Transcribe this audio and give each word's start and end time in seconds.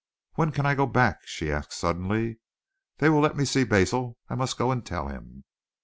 "When 0.33 0.51
can 0.51 0.65
I 0.65 0.73
go 0.73 0.87
back?" 0.87 1.19
she 1.27 1.51
asked 1.51 1.73
suddenly. 1.73 2.39
"They 2.97 3.07
will 3.09 3.19
let 3.19 3.37
me 3.37 3.45
see 3.45 3.63
Basil. 3.63 4.17
I 4.29 4.33
must 4.33 4.57
go 4.57 4.71
and 4.71 4.83
tell 4.83 5.09
him." 5.09 5.43